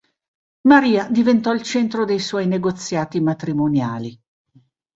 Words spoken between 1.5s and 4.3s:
il centro dei suoi negoziati matrimoniali.